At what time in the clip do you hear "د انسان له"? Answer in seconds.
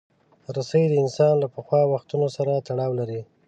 0.89-1.47